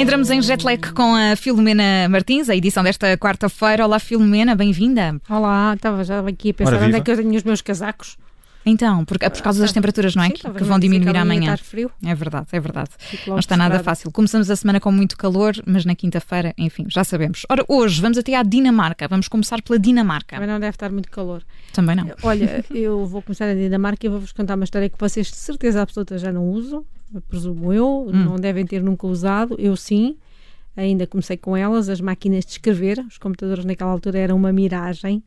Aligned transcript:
Entramos 0.00 0.30
em 0.30 0.40
Jetlag 0.40 0.94
com 0.94 1.14
a 1.14 1.36
Filomena 1.36 2.08
Martins, 2.08 2.48
a 2.48 2.56
edição 2.56 2.82
desta 2.82 3.18
quarta-feira. 3.18 3.84
Olá, 3.84 3.98
Filomena, 3.98 4.54
bem-vinda. 4.54 5.20
Olá, 5.28 5.74
estava 5.74 6.02
já 6.02 6.20
aqui 6.20 6.52
a 6.52 6.54
pensar 6.54 6.76
Ora, 6.76 6.86
onde 6.86 6.96
é 6.96 7.00
que 7.02 7.10
eu 7.10 7.16
tenho 7.18 7.36
os 7.36 7.42
meus 7.42 7.60
casacos. 7.60 8.16
Então, 8.64 9.04
por, 9.04 9.18
por 9.18 9.42
causa 9.42 9.60
das 9.60 9.72
temperaturas, 9.72 10.14
não 10.16 10.22
é? 10.22 10.28
Sim, 10.28 10.32
que, 10.32 10.50
que 10.50 10.64
vão 10.64 10.78
dizer 10.78 10.94
diminuir 10.94 11.18
amanhã 11.18 11.54
frio. 11.58 11.90
É 12.02 12.14
verdade, 12.14 12.46
é 12.50 12.58
verdade. 12.58 12.88
Não 13.26 13.38
está 13.38 13.58
nada 13.58 13.82
fácil. 13.82 14.10
Começamos 14.10 14.50
a 14.50 14.56
semana 14.56 14.80
com 14.80 14.90
muito 14.90 15.18
calor, 15.18 15.52
mas 15.66 15.84
na 15.84 15.94
quinta-feira, 15.94 16.54
enfim, 16.56 16.86
já 16.88 17.04
sabemos. 17.04 17.44
Ora, 17.50 17.62
hoje 17.68 18.00
vamos 18.00 18.16
até 18.16 18.34
à 18.34 18.42
Dinamarca. 18.42 19.06
Vamos 19.06 19.28
começar 19.28 19.60
pela 19.60 19.78
Dinamarca. 19.78 20.36
Também 20.36 20.48
não 20.48 20.58
deve 20.58 20.76
estar 20.76 20.90
muito 20.90 21.10
calor. 21.10 21.42
Também 21.74 21.94
não. 21.94 22.10
Olha, 22.22 22.64
eu 22.70 23.04
vou 23.04 23.20
começar 23.20 23.48
na 23.48 23.54
Dinamarca 23.54 24.06
e 24.06 24.08
vou-vos 24.08 24.32
contar 24.32 24.54
uma 24.54 24.64
história 24.64 24.88
que 24.88 24.96
vocês 24.98 25.26
de 25.26 25.36
certeza 25.36 25.82
absoluta 25.82 26.16
já 26.16 26.32
não 26.32 26.48
usam, 26.48 26.86
presumo 27.28 27.72
eu, 27.72 28.06
Hum. 28.08 28.24
não 28.24 28.36
devem 28.36 28.64
ter 28.66 28.82
nunca 28.82 29.06
usado. 29.06 29.56
Eu 29.58 29.76
sim, 29.76 30.16
ainda 30.76 31.06
comecei 31.06 31.36
com 31.36 31.56
elas, 31.56 31.88
as 31.88 32.00
máquinas 32.00 32.44
de 32.44 32.52
escrever. 32.52 32.98
Os 33.08 33.18
computadores 33.18 33.64
naquela 33.64 33.90
altura 33.90 34.18
eram 34.18 34.36
uma 34.36 34.52
miragem. 34.52 35.22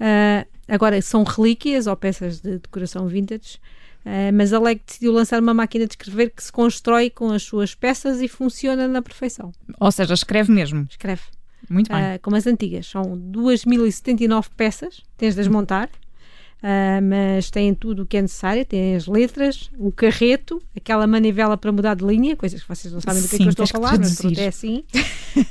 Ah, 0.00 0.44
agora 0.68 1.00
são 1.00 1.22
relíquias 1.24 1.86
ou 1.86 1.96
peças 1.96 2.40
de 2.40 2.58
decoração 2.58 3.06
vintage. 3.06 3.58
Ah, 4.04 4.30
mas 4.34 4.52
a 4.52 4.58
LEG 4.58 4.80
decidiu 4.86 5.12
lançar 5.12 5.40
uma 5.40 5.54
máquina 5.54 5.86
de 5.86 5.92
escrever 5.92 6.30
que 6.30 6.42
se 6.42 6.52
constrói 6.52 7.08
com 7.10 7.30
as 7.30 7.42
suas 7.42 7.74
peças 7.74 8.20
e 8.20 8.28
funciona 8.28 8.86
na 8.88 9.00
perfeição. 9.00 9.52
Ou 9.80 9.90
seja, 9.92 10.12
escreve 10.14 10.52
mesmo. 10.52 10.86
Escreve. 10.90 11.22
Muito 11.70 11.88
bem. 11.90 11.96
Ah, 11.98 12.18
como 12.20 12.36
as 12.36 12.46
antigas. 12.46 12.86
São 12.86 13.16
2079 13.16 14.50
peças, 14.56 15.00
tens 15.16 15.34
de 15.34 15.40
as 15.40 15.48
ah, 16.62 17.00
mas 17.02 17.50
têm 17.50 17.74
tudo 17.74 18.02
o 18.02 18.06
que 18.06 18.16
é 18.16 18.22
necessário, 18.22 18.64
têm 18.64 18.96
as 18.96 19.06
letras, 19.06 19.70
o 19.78 19.92
carreto, 19.92 20.62
aquela 20.76 21.06
manivela 21.06 21.56
para 21.56 21.70
mudar 21.70 21.94
de 21.94 22.04
linha, 22.04 22.36
coisas 22.36 22.62
que 22.62 22.68
vocês 22.68 22.92
não 22.92 23.00
sabem 23.00 23.20
do 23.20 23.28
que 23.28 23.34
é 23.34 23.38
que 23.38 23.44
Sim, 23.44 23.48
eu 23.48 23.50
estou 23.50 23.64
a 23.64 23.66
falar, 23.66 23.98
mas 23.98 24.16
pronto, 24.16 24.38
é 24.38 24.46
assim. 24.46 24.84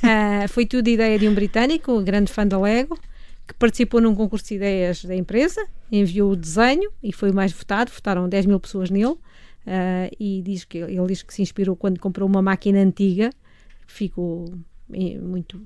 Ah, 0.02 0.48
foi 0.48 0.66
tudo 0.66 0.88
ideia 0.88 1.18
de 1.18 1.28
um 1.28 1.34
britânico, 1.34 1.92
um 1.92 2.02
grande 2.02 2.32
fã 2.32 2.46
da 2.46 2.58
Lego, 2.58 2.98
que 3.46 3.54
participou 3.54 4.00
num 4.00 4.14
concurso 4.14 4.48
de 4.48 4.54
ideias 4.54 5.04
da 5.04 5.14
empresa, 5.14 5.64
enviou 5.92 6.32
o 6.32 6.36
desenho 6.36 6.90
e 7.02 7.12
foi 7.12 7.30
o 7.30 7.34
mais 7.34 7.52
votado, 7.52 7.92
votaram 7.92 8.28
10 8.28 8.46
mil 8.46 8.58
pessoas 8.58 8.90
nele, 8.90 9.16
ah, 9.66 10.10
e 10.18 10.42
diz 10.42 10.64
que 10.64 10.78
ele 10.78 11.06
diz 11.06 11.22
que 11.22 11.32
se 11.32 11.42
inspirou 11.42 11.76
quando 11.76 12.00
comprou 12.00 12.28
uma 12.28 12.42
máquina 12.42 12.80
antiga, 12.80 13.30
ficou 13.86 14.52
eh, 14.92 15.18
muito 15.18 15.62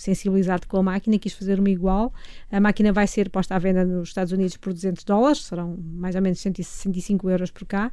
sensibilizado 0.00 0.66
com 0.66 0.76
a 0.78 0.82
máquina, 0.82 1.18
quis 1.18 1.32
fazer 1.32 1.58
uma 1.58 1.70
igual. 1.70 2.12
A 2.50 2.60
máquina 2.60 2.92
vai 2.92 3.06
ser 3.06 3.30
posta 3.30 3.54
à 3.54 3.58
venda 3.58 3.84
nos 3.84 4.08
Estados 4.08 4.32
Unidos 4.32 4.56
por 4.56 4.72
200 4.72 5.04
dólares, 5.04 5.44
serão 5.44 5.76
mais 5.94 6.14
ou 6.14 6.22
menos 6.22 6.38
165 6.40 7.30
euros 7.30 7.50
por 7.50 7.66
cá, 7.66 7.92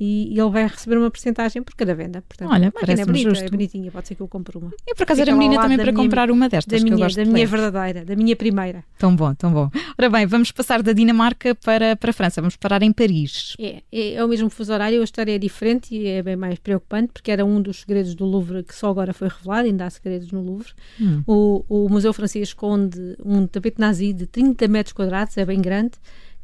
e 0.00 0.38
ele 0.38 0.50
vai 0.50 0.66
receber 0.66 0.96
uma 0.98 1.10
porcentagem 1.10 1.62
por 1.62 1.74
cada 1.74 1.94
venda. 1.94 2.22
Portanto, 2.28 2.50
Olha, 2.50 2.72
máquina 2.74 3.00
é 3.02 3.04
bonita, 3.06 3.28
justo. 3.30 3.44
é 3.44 3.48
bonitinha, 3.48 3.90
pode 3.90 4.08
ser 4.08 4.14
que 4.14 4.20
eu 4.20 4.28
compre 4.28 4.58
uma. 4.58 4.70
E 4.86 4.94
por 4.94 5.02
acaso 5.04 5.20
fica 5.20 5.30
era 5.30 5.38
menina 5.38 5.60
também 5.62 5.76
para 5.78 5.92
minha- 5.92 6.04
comprar 6.04 6.30
uma 6.30 6.48
destas 6.48 6.80
Da 6.80 6.86
que 6.86 6.92
eu 6.92 6.96
minha, 6.96 7.06
gosto 7.06 7.16
da 7.16 7.24
minha 7.24 7.46
verdadeira, 7.46 8.04
da 8.04 8.16
minha 8.16 8.34
primeira. 8.36 8.84
Tão 8.98 9.14
bom, 9.14 9.34
tão 9.34 9.52
bom. 9.52 9.70
Ora 9.98 10.10
bem, 10.10 10.26
vamos 10.26 10.50
passar 10.52 10.82
da 10.82 10.92
Dinamarca 10.92 11.54
para, 11.54 11.96
para 11.96 12.10
a 12.10 12.12
França. 12.12 12.40
Vamos 12.40 12.56
parar 12.56 12.82
em 12.82 12.92
Paris. 12.92 13.54
É, 13.58 13.82
é, 13.92 14.14
é 14.14 14.24
o 14.24 14.28
mesmo 14.28 14.50
fuso 14.50 14.72
horário, 14.72 15.00
a 15.00 15.04
história 15.04 15.34
é 15.34 15.38
diferente 15.38 15.94
e 15.94 16.06
é 16.06 16.22
bem 16.22 16.36
mais 16.36 16.58
preocupante, 16.58 17.10
porque 17.12 17.30
era 17.30 17.44
um 17.44 17.60
dos 17.60 17.80
segredos 17.80 18.14
do 18.14 18.24
Louvre 18.24 18.62
que 18.62 18.74
só 18.74 18.88
agora 18.90 19.12
foi 19.12 19.28
revelado, 19.28 19.66
ainda 19.66 19.86
há 19.86 19.90
segredos 19.90 20.30
no 20.32 20.42
Louvre. 20.42 20.72
Hum. 21.00 21.22
O, 21.26 21.64
o 21.68 21.88
Museu 21.88 22.12
Francês 22.12 22.48
esconde 22.48 23.16
um 23.24 23.46
tapete 23.46 23.78
nazi 23.80 24.12
de 24.12 24.26
30 24.26 24.66
metros 24.68 24.92
quadrados, 24.92 25.36
é 25.36 25.44
bem 25.44 25.60
grande, 25.60 25.92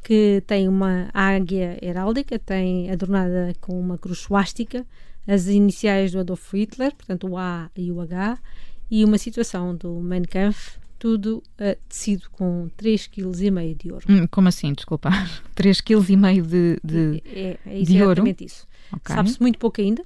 que 0.03 0.41
tem 0.47 0.67
uma 0.67 1.09
águia 1.13 1.77
heráldica, 1.81 2.39
tem 2.39 2.89
adornada 2.91 3.53
com 3.59 3.79
uma 3.79 3.97
cruz 3.97 4.19
suástica, 4.19 4.85
as 5.27 5.47
iniciais 5.47 6.11
do 6.11 6.19
Adolf 6.19 6.53
Hitler, 6.53 6.95
portanto 6.95 7.27
o 7.27 7.37
A 7.37 7.69
e 7.75 7.91
o 7.91 8.01
H, 8.01 8.39
e 8.89 9.05
uma 9.05 9.17
situação 9.17 9.75
do 9.75 9.99
Mein 9.99 10.23
Kampf, 10.23 10.77
tudo 10.97 11.43
eh, 11.57 11.77
tecido 11.87 12.29
com 12.31 12.69
3,5 12.77 13.09
kg 13.09 13.75
de 13.75 13.91
ouro. 13.91 14.05
Hum, 14.09 14.27
como 14.27 14.49
assim? 14.49 14.73
Desculpa. 14.73 15.09
3,5 15.55 15.83
kg 15.83 16.41
de, 16.47 16.79
de... 16.83 17.23
É, 17.25 17.57
é 17.65 17.81
de 17.81 18.01
ouro? 18.01 18.11
exatamente 18.13 18.45
isso. 18.45 18.67
Ok. 18.91 19.15
Sabe-se 19.15 19.39
muito 19.39 19.59
pouco 19.59 19.79
ainda. 19.79 20.03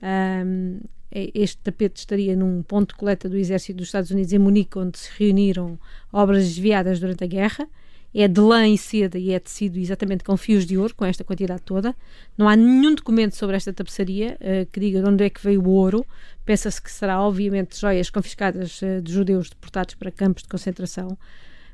Ahm, 0.00 0.80
é- 1.10 1.30
este 1.34 1.58
tapete 1.58 1.98
estaria 2.00 2.34
num 2.34 2.62
ponto 2.62 2.88
de 2.88 2.96
coleta 2.96 3.28
do 3.28 3.36
Exército 3.36 3.76
dos 3.76 3.88
Estados 3.88 4.10
Unidos 4.10 4.32
em 4.32 4.38
Munique, 4.38 4.78
onde 4.78 4.98
se 4.98 5.10
reuniram 5.16 5.78
obras 6.12 6.44
desviadas 6.44 6.98
durante 6.98 7.22
a 7.22 7.26
guerra. 7.26 7.68
É 8.14 8.28
de 8.28 8.40
lã 8.40 8.68
e 8.68 8.76
seda 8.76 9.18
e 9.18 9.30
é 9.32 9.38
tecido 9.38 9.78
exatamente 9.78 10.22
com 10.22 10.36
fios 10.36 10.66
de 10.66 10.76
ouro, 10.76 10.94
com 10.94 11.04
esta 11.04 11.24
quantidade 11.24 11.62
toda. 11.62 11.96
Não 12.36 12.46
há 12.48 12.54
nenhum 12.54 12.94
documento 12.94 13.34
sobre 13.36 13.56
esta 13.56 13.72
tapeçaria 13.72 14.36
eh, 14.40 14.66
que 14.70 14.78
diga 14.80 15.00
de 15.02 15.08
onde 15.08 15.24
é 15.24 15.30
que 15.30 15.42
veio 15.42 15.62
o 15.62 15.70
ouro. 15.70 16.04
Pensa-se 16.44 16.80
que 16.82 16.90
será, 16.92 17.22
obviamente, 17.22 17.80
joias 17.80 18.10
confiscadas 18.10 18.82
eh, 18.82 19.00
de 19.00 19.10
judeus 19.10 19.48
deportados 19.48 19.94
para 19.94 20.10
campos 20.10 20.42
de 20.42 20.48
concentração. 20.50 21.16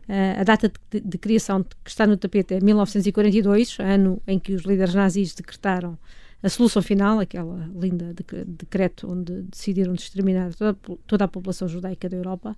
Eh, 0.09 0.37
a 0.38 0.44
data 0.44 0.71
de, 0.91 1.00
de 1.00 1.19
criação 1.19 1.65
que 1.84 1.91
está 1.91 2.06
no 2.06 2.16
tapete 2.16 2.54
é 2.54 2.60
1942, 2.60 3.78
ano 3.81 4.22
em 4.27 4.38
que 4.38 4.53
os 4.54 4.62
líderes 4.62 4.94
nazis 4.94 5.34
decretaram 5.34 5.98
a 6.41 6.48
solução 6.48 6.81
final, 6.81 7.19
aquela 7.19 7.69
linda 7.75 8.15
dec- 8.15 8.44
decreto 8.47 9.10
onde 9.10 9.43
decidiram 9.43 9.93
exterminar 9.93 10.54
toda, 10.54 10.78
toda 11.04 11.25
a 11.25 11.28
população 11.28 11.66
judaica 11.66 12.09
da 12.09 12.16
Europa. 12.16 12.56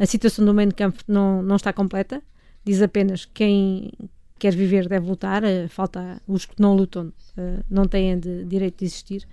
A 0.00 0.04
situação 0.04 0.44
do 0.44 0.52
Mein 0.52 0.72
Kampf 0.72 1.04
não, 1.06 1.40
não 1.40 1.54
está 1.54 1.72
completa, 1.72 2.20
diz 2.64 2.82
apenas 2.82 3.24
que 3.24 3.32
quem 3.32 3.92
quer 4.38 4.54
viver 4.54 4.88
deve 4.88 5.06
lutar, 5.06 5.44
eh, 5.44 5.68
falta 5.68 6.20
os 6.26 6.46
que 6.46 6.54
não 6.58 6.74
lutam 6.74 7.12
eh, 7.36 7.62
não 7.68 7.86
têm 7.86 8.18
de, 8.18 8.44
direito 8.44 8.78
de 8.78 8.84
existir. 8.86 9.26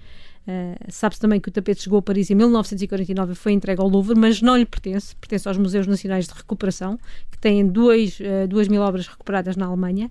Eh, 0.47 0.75
Sabe-se 0.89 1.19
também 1.19 1.41
que 1.41 1.49
o 1.49 1.51
tapete 1.51 1.83
chegou 1.83 1.99
a 1.99 2.01
Paris 2.01 2.29
em 2.31 2.35
1949 2.35 3.33
e 3.33 3.35
foi 3.35 3.51
entregue 3.51 3.81
ao 3.81 3.87
Louvre, 3.87 4.17
mas 4.17 4.41
não 4.41 4.55
lhe 4.55 4.65
pertence, 4.65 5.13
pertence 5.15 5.47
aos 5.47 5.57
Museus 5.57 5.85
Nacionais 5.85 6.25
de 6.25 6.33
Recuperação, 6.33 6.97
que 7.29 7.37
têm 7.37 7.61
eh, 8.19 8.47
duas 8.47 8.67
mil 8.69 8.81
obras 8.81 9.07
recuperadas 9.07 9.57
na 9.57 9.65
Alemanha. 9.65 10.09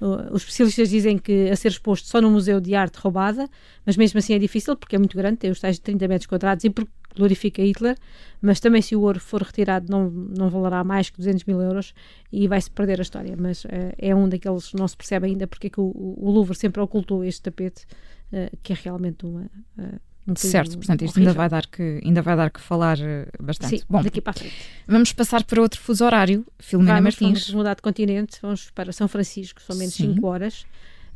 Uh, 0.00 0.32
Os 0.32 0.42
especialistas 0.42 0.88
dizem 0.88 1.18
que 1.18 1.50
a 1.50 1.56
ser 1.56 1.68
exposto 1.68 2.08
só 2.08 2.20
no 2.20 2.30
Museu 2.30 2.60
de 2.60 2.74
Arte 2.74 2.96
roubada, 2.96 3.48
mas 3.84 3.96
mesmo 3.96 4.18
assim 4.18 4.34
é 4.34 4.38
difícil 4.38 4.76
porque 4.76 4.96
é 4.96 4.98
muito 4.98 5.16
grande, 5.16 5.36
tem 5.38 5.50
os 5.50 5.60
tais 5.60 5.76
de 5.76 5.82
30 5.82 6.08
metros 6.08 6.26
quadrados 6.26 6.64
e 6.64 6.70
porque 6.70 6.90
glorifica 7.14 7.62
Hitler, 7.62 7.96
mas 8.40 8.60
também 8.60 8.80
se 8.80 8.94
o 8.94 9.00
ouro 9.02 9.20
for 9.20 9.42
retirado 9.42 9.90
não, 9.90 10.08
não 10.10 10.48
valerá 10.48 10.82
mais 10.84 11.10
que 11.10 11.18
200 11.18 11.44
mil 11.44 11.60
euros 11.60 11.92
e 12.32 12.46
vai-se 12.46 12.70
perder 12.70 13.00
a 13.00 13.02
história, 13.02 13.36
mas 13.36 13.64
eh, 13.68 13.94
é 13.98 14.14
um 14.14 14.28
daqueles 14.28 14.68
que 14.68 14.76
não 14.76 14.86
se 14.86 14.96
percebe 14.96 15.26
ainda 15.26 15.46
porque 15.46 15.66
é 15.66 15.70
que 15.70 15.80
o, 15.80 15.92
o 15.94 16.30
Louvre 16.30 16.56
sempre 16.56 16.80
ocultou 16.80 17.24
este 17.24 17.42
tapete, 17.42 17.84
eh, 18.32 18.50
que 18.62 18.72
é 18.72 18.76
realmente 18.80 19.26
uma... 19.26 19.50
eh, 19.78 19.98
um 20.30 20.36
Certo, 20.36 20.76
portanto, 20.76 21.04
isto 21.04 21.18
ainda 21.18 21.32
vai, 21.32 21.48
dar 21.48 21.66
que, 21.66 22.00
ainda 22.04 22.22
vai 22.22 22.36
dar 22.36 22.50
que 22.50 22.60
falar 22.60 22.98
eh, 23.00 23.26
bastante. 23.40 23.78
Sim, 23.78 23.84
Bom, 23.88 24.02
daqui 24.02 24.20
para 24.20 24.30
a 24.30 24.34
frente. 24.34 24.54
vamos 24.86 25.12
passar 25.12 25.44
para 25.44 25.60
outro 25.60 25.80
fuso 25.80 26.04
horário. 26.04 26.46
Filomena 26.58 26.94
Vamos, 27.00 27.18
Martins. 27.20 27.40
vamos 27.46 27.54
mudar 27.54 27.74
de 27.74 27.82
continente, 27.82 28.38
vamos 28.40 28.70
para 28.70 28.92
São 28.92 29.08
Francisco, 29.08 29.60
são 29.60 29.76
menos 29.76 29.94
Sim. 29.94 30.14
5 30.14 30.26
horas. 30.26 30.66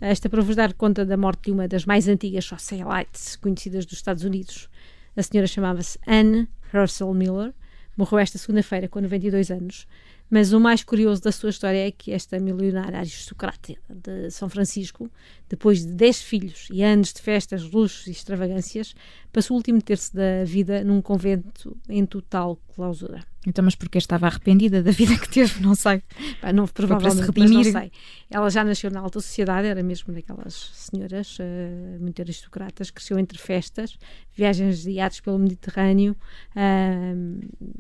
Esta 0.01 0.29
para 0.29 0.43
vos 0.43 0.57
dar 0.57 0.73
conta 0.75 1.05
da 1.07 1.17
morte 1.17 1.45
de 1.45 1.53
uma 1.53 1.69
das 1.69 1.87
mais 1.87 2.09
antigas 2.09 2.45
socialites 2.45 3.37
conhecidas 3.37 3.87
dos 3.87 3.95
Estados 3.99 4.25
Unidos. 4.25 4.69
A 5.17 5.23
senhora 5.23 5.47
chamava-se 5.47 5.99
Anne 6.07 6.49
Russell 6.73 7.15
Miller, 7.15 7.55
morreu 7.97 8.19
esta 8.19 8.37
segunda-feira 8.37 8.89
com 8.89 9.01
92 9.01 9.51
anos. 9.51 9.87
Mas 10.29 10.53
o 10.53 10.59
mais 10.59 10.83
curioso 10.83 11.23
da 11.23 11.31
sua 11.31 11.51
história 11.51 11.87
é 11.87 11.91
que 11.93 12.11
esta 12.11 12.39
milionária 12.41 12.99
aristocrata 12.99 13.75
de 13.89 14.31
São 14.31 14.49
Francisco, 14.49 15.09
depois 15.55 15.85
de 15.87 15.93
10 15.93 16.23
filhos 16.23 16.69
e 16.73 16.83
anos 16.83 17.13
de 17.13 17.23
festas, 17.23 17.63
luxos 17.71 18.07
e 18.07 18.11
extravagâncias, 18.11 18.95
passou 19.33 19.55
o 19.55 19.59
último 19.59 19.81
terço 19.81 20.15
da 20.15 20.45
vida 20.45 20.85
num 20.85 21.01
convento 21.01 21.77
em 21.89 22.05
total 22.05 22.59
clausura. 22.75 23.23
Então, 23.47 23.63
mas 23.63 23.75
porque 23.75 23.99
estava 23.99 24.27
arrependida 24.27 24.83
da 24.83 24.91
vida 24.91 25.17
que 25.19 25.29
teve, 25.29 25.61
não 25.63 25.75
sei. 25.75 26.03
Pá, 26.41 26.51
não, 26.53 26.67
para 26.67 26.87
provavelmente, 26.87 27.31
mas 27.39 27.51
não 27.51 27.62
sei. 27.62 27.93
Ela 28.31 28.49
já 28.49 28.65
nasceu 28.65 28.91
na 28.91 29.01
alta 29.01 29.21
sociedade, 29.21 29.69
era 29.69 29.83
mesmo 29.83 30.15
daquelas 30.15 30.71
senhoras 30.73 31.37
eh, 31.41 31.99
muito 32.00 32.23
aristocratas, 32.23 32.91
cresceu 32.91 33.19
entre 33.19 33.39
festas, 33.39 33.99
viagens 34.35 34.83
de 34.83 34.93
iates 34.93 35.21
pelo 35.21 35.39
Mediterrâneo, 35.39 36.17
ah, 36.57 37.12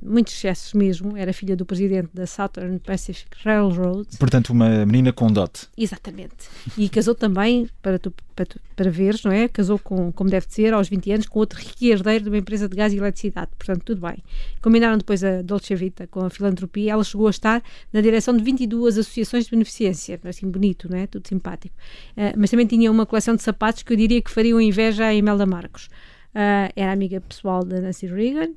muitos 0.02 0.34
excessos 0.34 0.74
mesmo. 0.74 1.16
Era 1.16 1.32
filha 1.32 1.56
do 1.56 1.64
presidente 1.64 2.10
da 2.12 2.26
Southern 2.26 2.78
Pacific 2.78 3.30
Railroad, 3.42 4.06
Portanto, 4.18 4.50
uma 4.50 4.84
menina 4.84 5.12
com 5.12 5.32
dote. 5.32 5.66
exatamente. 5.78 6.46
E 6.76 6.88
casou 6.90 7.14
também, 7.14 7.63
para 7.82 7.98
tu, 7.98 8.12
para, 8.34 8.46
tu, 8.46 8.60
para 8.74 8.90
veres, 8.90 9.22
não 9.24 9.32
é? 9.32 9.48
Casou 9.48 9.78
com, 9.78 10.12
como 10.12 10.30
deve 10.30 10.46
de 10.46 10.54
ser, 10.54 10.72
aos 10.72 10.88
20 10.88 11.12
anos, 11.12 11.26
com 11.26 11.38
outro 11.38 11.58
rico 11.58 11.84
herdeiro 11.84 12.24
de 12.24 12.30
uma 12.30 12.38
empresa 12.38 12.68
de 12.68 12.76
gás 12.76 12.92
e 12.92 12.96
eletricidade. 12.96 13.50
Portanto, 13.56 13.82
tudo 13.84 14.00
bem. 14.00 14.22
Combinaram 14.60 14.98
depois 14.98 15.22
a 15.24 15.42
Dolce 15.42 15.74
Vita 15.74 16.06
com 16.06 16.24
a 16.24 16.30
filantropia. 16.30 16.92
Ela 16.92 17.04
chegou 17.04 17.26
a 17.26 17.30
estar 17.30 17.62
na 17.92 18.00
direção 18.00 18.36
de 18.36 18.42
22 18.42 18.98
associações 18.98 19.44
de 19.44 19.50
beneficência. 19.50 20.20
Assim, 20.24 20.50
bonito, 20.50 20.90
não 20.90 20.98
é? 20.98 21.06
Tudo 21.06 21.26
simpático. 21.28 21.74
Ah, 22.16 22.32
mas 22.36 22.50
também 22.50 22.66
tinha 22.66 22.90
uma 22.90 23.06
coleção 23.06 23.36
de 23.36 23.42
sapatos 23.42 23.82
que 23.82 23.92
eu 23.92 23.96
diria 23.96 24.20
que 24.20 24.30
fariam 24.30 24.60
inveja 24.60 25.06
a 25.06 25.14
Imelda 25.14 25.46
Marcos. 25.46 25.88
Ah, 26.34 26.70
era 26.74 26.92
amiga 26.92 27.20
pessoal 27.20 27.64
da 27.64 27.80
Nancy 27.80 28.06
Reagan, 28.06 28.52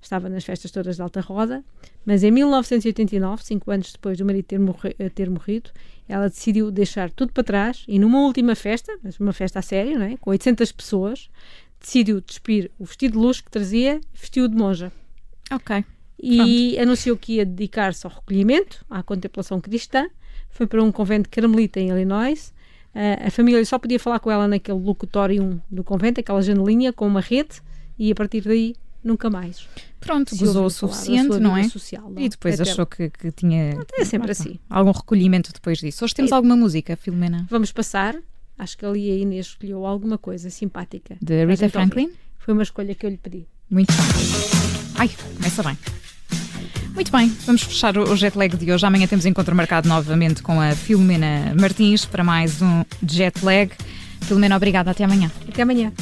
estava 0.00 0.28
nas 0.28 0.44
festas 0.44 0.70
todas 0.70 0.96
de 0.96 1.02
alta 1.02 1.20
roda, 1.20 1.62
mas 2.06 2.22
em 2.22 2.30
1989, 2.30 3.44
cinco 3.44 3.70
anos 3.70 3.92
depois 3.92 4.16
do 4.16 4.24
marido 4.24 4.44
ter, 4.44 4.60
eh, 4.98 5.08
ter 5.10 5.28
morrido, 5.28 5.70
ela 6.08 6.28
decidiu 6.28 6.70
deixar 6.70 7.10
tudo 7.10 7.32
para 7.32 7.44
trás 7.44 7.84
e 7.86 7.98
numa 7.98 8.20
última 8.20 8.54
festa, 8.54 8.98
mas 9.02 9.20
uma 9.20 9.32
festa 9.32 9.58
a 9.58 9.62
sério, 9.62 9.98
não 9.98 10.06
é? 10.06 10.16
com 10.16 10.30
800 10.30 10.72
pessoas, 10.72 11.28
decidiu 11.80 12.20
despir 12.20 12.70
o 12.78 12.84
vestido 12.84 13.12
de 13.12 13.18
luxo 13.18 13.44
que 13.44 13.50
trazia, 13.50 14.00
vestiu 14.14 14.48
de 14.48 14.56
monja. 14.56 14.90
Ok. 15.50 15.84
E 16.20 16.78
anunciou 16.78 17.16
que 17.16 17.34
ia 17.34 17.46
dedicar-se 17.46 18.04
ao 18.06 18.12
recolhimento, 18.12 18.84
à 18.90 19.02
contemplação 19.02 19.60
cristã. 19.60 20.08
Foi 20.50 20.66
para 20.66 20.82
um 20.82 20.90
convento 20.90 21.28
carmelita 21.28 21.78
em 21.78 21.90
Illinois. 21.90 22.52
Uh, 22.94 23.26
a 23.26 23.30
família 23.30 23.64
só 23.64 23.78
podia 23.78 24.00
falar 24.00 24.18
com 24.18 24.30
ela 24.30 24.48
naquele 24.48 24.78
locutório 24.78 25.62
do 25.70 25.84
convento, 25.84 26.18
aquela 26.18 26.42
janelinha 26.42 26.92
com 26.92 27.06
uma 27.06 27.20
rede, 27.20 27.60
e 27.96 28.10
a 28.10 28.14
partir 28.14 28.40
daí 28.40 28.74
nunca 29.02 29.28
mais. 29.30 29.66
Pronto, 30.00 30.34
se 30.34 30.44
gozou 30.44 30.66
o 30.66 30.70
suficiente, 30.70 31.38
não 31.38 31.56
é? 31.56 31.68
Social, 31.68 32.10
não? 32.10 32.20
E 32.22 32.28
depois 32.28 32.60
Até- 32.60 32.70
achou 32.70 32.86
que, 32.86 33.10
que 33.10 33.30
tinha 33.32 33.76
É 33.98 34.04
sempre 34.04 34.30
assim. 34.32 34.58
algum 34.70 34.92
recolhimento 34.92 35.52
depois 35.52 35.78
disso. 35.78 36.04
Hoje 36.04 36.14
temos 36.14 36.32
É. 36.32 36.34
alguma 36.34 36.56
música, 36.56 36.96
Filomena? 36.96 37.46
Vamos 37.50 37.72
passar. 37.72 38.16
Acho 38.58 38.76
que 38.78 38.84
ali 38.84 39.10
a 39.10 39.14
Inês 39.16 39.46
escolheu 39.46 39.86
alguma 39.86 40.18
coisa 40.18 40.50
simpática. 40.50 41.16
De 41.22 41.44
Rita 41.46 41.66
então, 41.66 41.82
Franklin? 41.82 42.10
Foi 42.38 42.54
uma 42.54 42.62
escolha 42.62 42.94
que 42.94 43.06
eu 43.06 43.10
lhe 43.10 43.16
pedi. 43.18 43.46
Muito 43.70 43.92
bem. 43.92 44.04
Ai, 44.96 45.10
começa 45.36 45.62
bem. 45.62 45.78
Muito 46.94 47.12
bem, 47.12 47.28
vamos 47.46 47.62
fechar 47.62 47.96
o 47.96 48.16
jet 48.16 48.36
lag 48.36 48.56
de 48.56 48.72
hoje. 48.72 48.84
Amanhã 48.84 49.06
temos 49.06 49.24
encontro 49.24 49.54
marcado 49.54 49.88
novamente 49.88 50.42
com 50.42 50.60
a 50.60 50.72
Filomena 50.74 51.54
Martins 51.60 52.04
para 52.04 52.24
mais 52.24 52.60
um 52.60 52.82
jet 53.06 53.44
lag. 53.44 53.70
Filomena, 54.22 54.56
obrigada. 54.56 54.90
Até 54.90 55.04
amanhã. 55.04 55.30
Até 55.48 55.62
amanhã. 55.62 55.92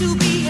To 0.00 0.16
be 0.16 0.49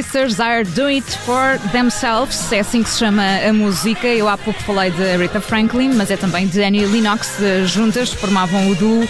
Sisters 0.00 0.40
are 0.40 0.64
doing 0.64 1.02
it 1.02 1.18
for 1.26 1.58
themselves. 1.72 2.50
É 2.50 2.60
assim 2.60 2.82
que 2.82 2.88
se 2.88 3.00
chama 3.00 3.22
a 3.46 3.52
música. 3.52 4.06
Eu 4.06 4.30
há 4.30 4.38
pouco 4.38 4.58
falei 4.62 4.90
de 4.90 5.16
Rita 5.18 5.42
Franklin, 5.42 5.92
mas 5.92 6.10
é 6.10 6.16
também 6.16 6.46
de 6.46 6.62
Annie 6.62 6.86
Lennox. 6.86 7.36
Juntas 7.66 8.10
formavam 8.10 8.70
o 8.70 8.74
duo 8.74 9.06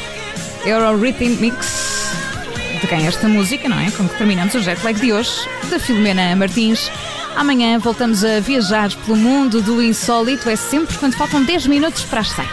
Eurorhythmics. 0.66 2.10
De 2.80 2.88
quem 2.88 3.04
é 3.04 3.06
esta 3.06 3.28
música, 3.28 3.68
não 3.68 3.78
é? 3.78 3.88
Com 3.92 4.08
que 4.08 4.18
terminamos 4.18 4.52
o 4.54 4.60
jet 4.60 4.82
lag 4.82 4.98
de 4.98 5.12
hoje, 5.12 5.30
da 5.70 5.78
Filomena 5.78 6.34
Martins. 6.34 6.90
Amanhã 7.36 7.78
voltamos 7.78 8.24
a 8.24 8.40
viajar 8.40 8.90
pelo 9.06 9.16
mundo 9.16 9.62
do 9.62 9.80
insólito. 9.80 10.50
É 10.50 10.56
sempre 10.56 10.98
quando 10.98 11.14
faltam 11.14 11.44
10 11.44 11.68
minutos 11.68 12.02
para 12.02 12.18
as 12.18 12.30
6. 12.30 12.48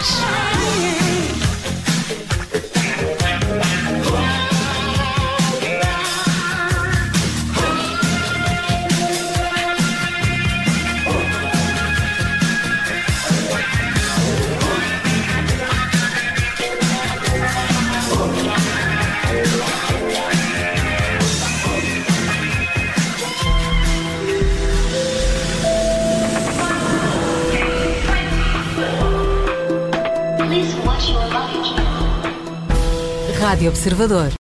Rádio 33.48 33.70
Observador. 33.70 34.34